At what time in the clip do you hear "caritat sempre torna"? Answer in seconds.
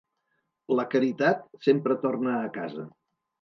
0.93-2.35